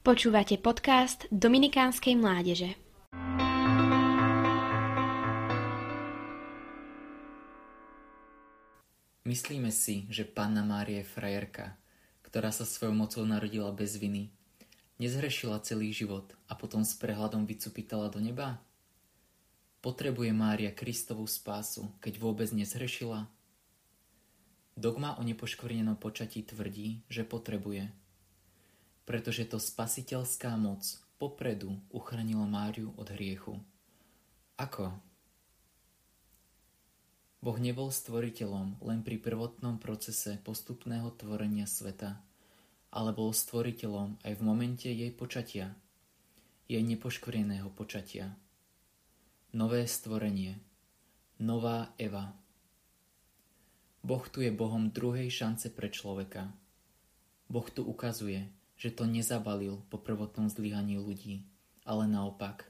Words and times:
Počúvate 0.00 0.56
podcast 0.56 1.28
Dominikánskej 1.28 2.16
mládeže. 2.16 2.72
Myslíme 9.28 9.68
si, 9.68 10.08
že 10.08 10.24
Panna 10.24 10.64
Mária 10.64 11.04
je 11.04 11.12
frajerka, 11.12 11.76
ktorá 12.24 12.48
sa 12.48 12.64
svojou 12.64 12.96
mocou 12.96 13.28
narodila 13.28 13.68
bez 13.76 14.00
viny, 14.00 14.32
nezhrešila 14.96 15.60
celý 15.60 15.92
život 15.92 16.32
a 16.48 16.56
potom 16.56 16.80
s 16.80 16.96
prehľadom 16.96 17.44
vycupitala 17.44 18.08
do 18.08 18.24
neba? 18.24 18.56
Potrebuje 19.84 20.32
Mária 20.32 20.72
Kristovú 20.72 21.28
spásu, 21.28 21.92
keď 22.00 22.24
vôbec 22.24 22.48
nezhrešila? 22.56 23.28
Dogma 24.80 25.20
o 25.20 25.22
nepoškvrnenom 25.28 26.00
počatí 26.00 26.40
tvrdí, 26.40 27.04
že 27.12 27.20
potrebuje– 27.20 27.92
pretože 29.10 29.42
to 29.50 29.58
spasiteľská 29.58 30.54
moc 30.54 30.86
popredu 31.18 31.74
uchránila 31.90 32.46
Máriu 32.46 32.94
od 32.94 33.10
hriechu. 33.10 33.58
Ako? 34.54 34.94
Boh 37.42 37.58
nebol 37.58 37.90
stvoriteľom 37.90 38.78
len 38.78 39.02
pri 39.02 39.18
prvotnom 39.18 39.82
procese 39.82 40.38
postupného 40.46 41.10
tvorenia 41.18 41.66
sveta, 41.66 42.22
ale 42.94 43.10
bol 43.10 43.34
stvoriteľom 43.34 44.22
aj 44.22 44.32
v 44.38 44.42
momente 44.46 44.86
jej 44.86 45.10
počatia, 45.10 45.74
jej 46.70 46.78
nepoškvrneného 46.78 47.66
počatia. 47.74 48.30
Nové 49.50 49.90
stvorenie, 49.90 50.54
nová 51.42 51.90
Eva. 51.98 52.30
Boh 54.06 54.22
tu 54.30 54.38
je 54.38 54.54
Bohom 54.54 54.94
druhej 54.94 55.26
šance 55.26 55.66
pre 55.74 55.90
človeka. 55.90 56.46
Boh 57.50 57.66
tu 57.66 57.82
ukazuje, 57.82 58.59
že 58.80 58.88
to 58.88 59.04
nezabalil 59.04 59.84
po 59.92 60.00
prvotnom 60.00 60.48
zlyhaní 60.48 60.96
ľudí, 60.96 61.44
ale 61.84 62.08
naopak 62.08 62.64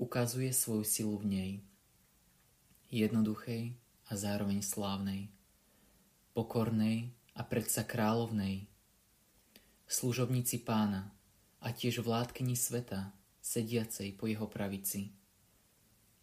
ukazuje 0.00 0.48
svoju 0.48 0.80
silu 0.80 1.20
v 1.20 1.26
nej. 1.28 1.52
Jednoduchej 2.88 3.76
a 4.08 4.12
zároveň 4.16 4.64
slávnej. 4.64 5.28
Pokornej 6.32 7.12
a 7.36 7.44
predsa 7.44 7.84
kráľovnej. 7.84 8.64
Služobníci 9.84 10.64
pána 10.64 11.12
a 11.60 11.68
tiež 11.68 12.00
vládkyni 12.00 12.56
sveta, 12.56 13.12
sediacej 13.44 14.16
po 14.16 14.24
jeho 14.24 14.48
pravici. 14.48 15.12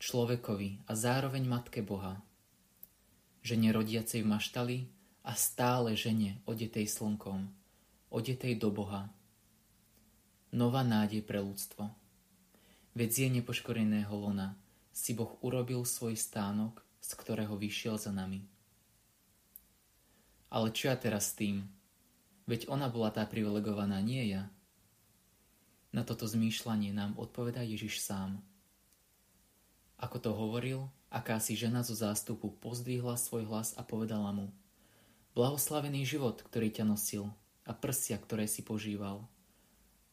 Človekovi 0.02 0.90
a 0.90 0.98
zároveň 0.98 1.46
matke 1.46 1.86
Boha. 1.86 2.18
Žene 3.46 3.78
rodiacej 3.78 4.26
v 4.26 4.32
maštali 4.34 4.78
a 5.22 5.38
stále 5.38 5.94
žene 5.94 6.42
odetej 6.50 6.90
slnkom 6.90 7.57
odetej 8.08 8.56
do 8.56 8.72
Boha. 8.72 9.12
Nová 10.56 10.82
nádej 10.84 11.22
pre 11.28 11.44
ľudstvo. 11.44 11.92
Veď 12.96 13.10
z 13.12 13.20
nepoškoreného 13.40 14.10
lona 14.16 14.56
si 14.96 15.14
Boh 15.14 15.38
urobil 15.44 15.84
svoj 15.84 16.18
stánok, 16.18 16.82
z 17.04 17.12
ktorého 17.14 17.54
vyšiel 17.60 18.00
za 18.00 18.10
nami. 18.10 18.42
Ale 20.48 20.72
čo 20.72 20.90
ja 20.90 20.96
teraz 20.96 21.36
s 21.36 21.38
tým? 21.38 21.68
Veď 22.48 22.72
ona 22.72 22.88
bola 22.88 23.12
tá 23.12 23.28
privilegovaná, 23.28 24.00
nie 24.00 24.32
ja. 24.32 24.48
Na 25.92 26.08
toto 26.08 26.24
zmýšľanie 26.24 26.96
nám 26.96 27.20
odpovedá 27.20 27.60
Ježiš 27.62 28.00
sám. 28.00 28.40
Ako 30.00 30.18
to 30.24 30.32
hovoril, 30.32 30.88
akási 31.12 31.60
žena 31.60 31.84
zo 31.84 31.92
zástupu 31.92 32.56
pozdvihla 32.64 33.20
svoj 33.20 33.44
hlas 33.52 33.76
a 33.76 33.84
povedala 33.84 34.32
mu 34.32 34.48
Blahoslavený 35.38 36.02
život, 36.02 36.42
ktorý 36.42 36.74
ťa 36.74 36.86
nosil, 36.90 37.30
a 37.68 37.76
prsia, 37.76 38.16
ktoré 38.16 38.48
si 38.48 38.64
požíval. 38.64 39.28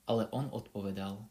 Ale 0.04 0.26
on 0.34 0.50
odpovedal, 0.50 1.22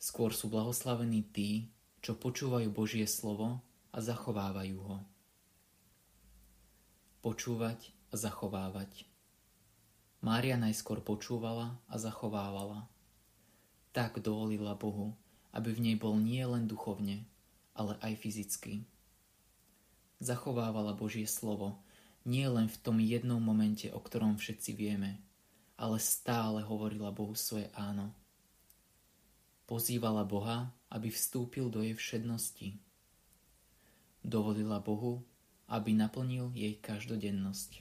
skôr 0.00 0.32
sú 0.32 0.48
blahoslavení 0.48 1.22
tí, 1.30 1.68
čo 2.00 2.16
počúvajú 2.16 2.72
Božie 2.72 3.04
slovo 3.04 3.60
a 3.92 4.00
zachovávajú 4.00 4.78
ho. 4.80 4.98
Počúvať 7.20 7.92
a 8.10 8.14
zachovávať. 8.16 9.04
Mária 10.24 10.56
najskôr 10.56 11.04
počúvala 11.04 11.76
a 11.86 12.00
zachovávala. 12.00 12.88
Tak 13.92 14.18
dovolila 14.24 14.74
Bohu, 14.74 15.12
aby 15.52 15.70
v 15.70 15.92
nej 15.92 15.96
bol 16.00 16.16
nie 16.16 16.42
len 16.42 16.66
duchovne, 16.66 17.28
ale 17.76 17.94
aj 18.02 18.18
fyzicky. 18.18 18.82
Zachovávala 20.18 20.96
Božie 20.96 21.28
slovo 21.28 21.84
nie 22.24 22.48
len 22.48 22.72
v 22.72 22.80
tom 22.80 22.96
jednom 22.98 23.38
momente, 23.38 23.92
o 23.92 24.00
ktorom 24.00 24.40
všetci 24.40 24.72
vieme, 24.72 25.20
ale 25.74 25.98
stále 25.98 26.62
hovorila 26.62 27.10
Bohu 27.10 27.34
svoje 27.34 27.66
áno. 27.74 28.14
Pozývala 29.64 30.22
Boha, 30.22 30.70
aby 30.92 31.08
vstúpil 31.10 31.72
do 31.72 31.80
jej 31.82 31.96
všednosti. 31.96 32.78
Dovolila 34.20 34.78
Bohu, 34.78 35.24
aby 35.66 35.96
naplnil 35.96 36.52
jej 36.52 36.76
každodennosť. 36.78 37.80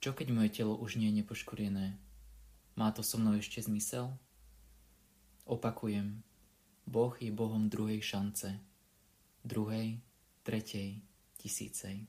Čo 0.00 0.16
keď 0.16 0.32
moje 0.32 0.50
telo 0.56 0.80
už 0.80 0.96
nie 0.96 1.12
je 1.12 1.20
nepoškorené? 1.20 1.98
Má 2.78 2.88
to 2.96 3.04
so 3.04 3.20
mnou 3.20 3.36
ešte 3.36 3.60
zmysel? 3.60 4.16
Opakujem, 5.44 6.24
Boh 6.88 7.12
je 7.20 7.28
Bohom 7.28 7.68
druhej 7.68 8.00
šance, 8.00 8.48
druhej, 9.44 10.00
tretej, 10.40 11.04
tisícej. 11.36 12.08